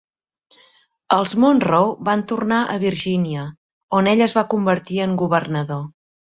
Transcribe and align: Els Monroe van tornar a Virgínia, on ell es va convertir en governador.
Els 1.17 1.33
Monroe 1.43 1.91
van 2.09 2.25
tornar 2.33 2.63
a 2.63 2.79
Virgínia, 2.85 3.45
on 4.01 4.11
ell 4.15 4.27
es 4.29 4.37
va 4.41 4.47
convertir 4.57 5.01
en 5.09 5.17
governador. 5.27 5.89